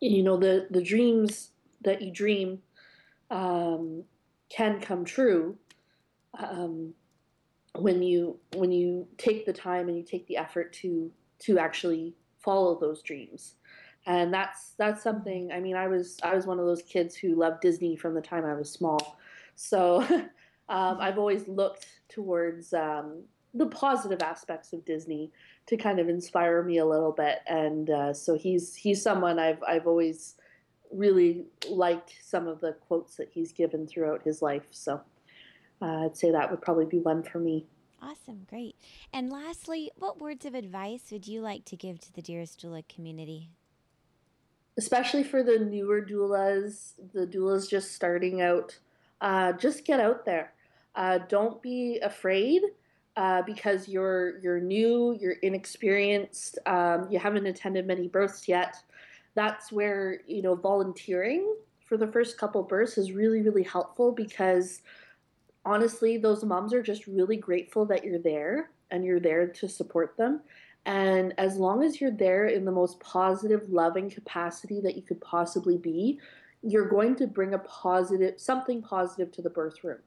[0.00, 1.50] you know the the dreams
[1.82, 2.58] that you dream
[3.30, 4.02] um,
[4.48, 5.56] can come true
[6.38, 6.94] um,
[7.76, 12.14] when you when you take the time and you take the effort to to actually
[12.38, 13.54] follow those dreams
[14.06, 17.34] and that's that's something i mean i was i was one of those kids who
[17.34, 19.18] loved disney from the time i was small.
[19.56, 20.02] So
[20.68, 23.22] um, i've always looked towards um,
[23.54, 25.30] the positive aspects of disney
[25.66, 27.40] to kind of inspire me a little bit.
[27.46, 30.36] And uh, so he's he's someone i've i've always
[30.92, 34.66] really liked some of the quotes that he's given throughout his life.
[34.70, 35.00] So
[35.82, 37.66] uh, i'd say that would probably be one for me.
[38.00, 38.76] Awesome, great.
[39.12, 42.86] And lastly, what words of advice would you like to give to the Dearest Doula
[42.88, 43.48] community?
[44.78, 48.78] Especially for the newer doulas, the doulas just starting out,
[49.20, 50.52] uh, just get out there.
[50.94, 52.62] Uh, don't be afraid
[53.16, 58.76] uh, because you're you're new, you're inexperienced, um, you haven't attended many births yet.
[59.34, 61.54] That's where you know volunteering
[61.86, 64.82] for the first couple births is really really helpful because
[65.66, 70.16] honestly, those moms are just really grateful that you're there and you're there to support
[70.16, 70.40] them.
[70.86, 75.20] And as long as you're there in the most positive, loving capacity that you could
[75.20, 76.20] possibly be,
[76.62, 79.98] you're going to bring a positive, something positive to the birth room.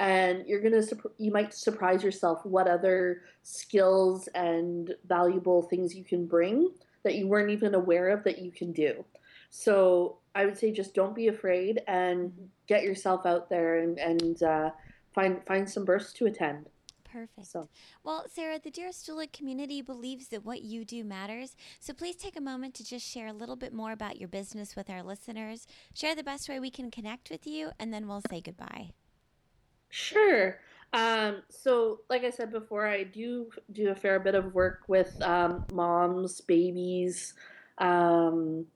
[0.00, 6.04] And you're going to, you might surprise yourself what other skills and valuable things you
[6.04, 6.70] can bring
[7.04, 9.04] that you weren't even aware of that you can do.
[9.50, 12.32] So I would say just don't be afraid and
[12.66, 14.70] get yourself out there and, and uh,
[15.14, 16.68] find, find some births to attend.
[17.16, 17.46] Perfect.
[17.46, 17.66] So.
[18.04, 21.56] Well, Sarah, the Dearest Doula community believes that what you do matters.
[21.80, 24.76] So please take a moment to just share a little bit more about your business
[24.76, 25.66] with our listeners.
[25.94, 28.90] Share the best way we can connect with you, and then we'll say goodbye.
[29.88, 30.58] Sure.
[30.92, 35.16] Um, so, like I said before, I do do a fair bit of work with
[35.22, 37.32] um, moms, babies,
[37.78, 38.66] um,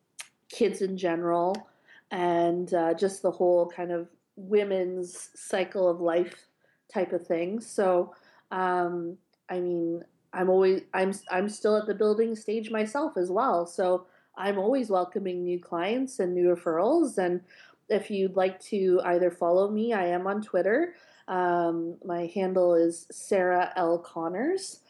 [0.49, 1.69] kids in general,
[2.11, 6.47] and uh, just the whole kind of women's cycle of life
[6.93, 7.61] type of thing.
[7.61, 8.15] So,
[8.51, 9.17] um,
[9.49, 13.67] I mean, I'm always I'm I'm still at the building stage myself as well.
[13.67, 17.19] So I'm always welcoming new clients and new referrals.
[17.19, 17.41] And
[17.89, 20.95] if you'd like to either follow me, I am on Twitter.
[21.29, 24.81] Um, my handle is Sarah L Connors,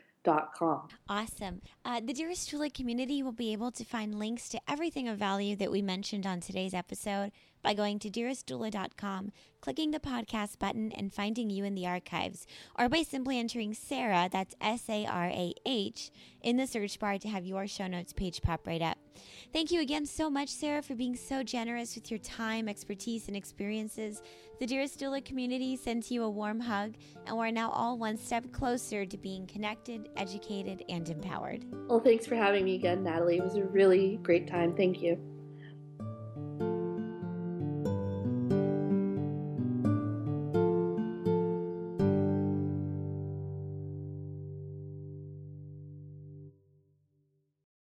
[1.10, 1.62] Awesome.
[1.84, 5.56] Uh, the Dearest Doula community will be able to find links to everything of value
[5.56, 7.32] that we mentioned on today's episode
[7.62, 9.32] by going to dearestdoula.com,
[9.62, 12.48] clicking the podcast button, and finding you in the archives,
[12.78, 17.18] or by simply entering Sarah, that's S A R A H, in the search bar
[17.18, 18.98] to have your show notes page pop right up.
[19.54, 23.36] Thank you again so much, Sarah, for being so generous with your time, expertise, and
[23.36, 24.22] experiences.
[24.60, 26.94] The Dearest Doula community sends you a warm hug,
[27.26, 31.66] and we're now all one step closer to being connected, educated, and empowered.
[31.88, 33.38] Well, thanks for having me again, Natalie.
[33.38, 34.76] It was a really great time.
[34.76, 35.20] Thank you.